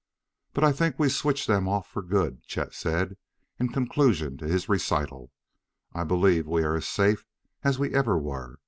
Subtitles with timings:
[0.55, 3.17] "But I think we switched them off for good," Chet said,
[3.59, 5.31] in conclusion of his recital;
[5.93, 7.23] "I believe we are as safe
[7.63, 8.57] as we ever were.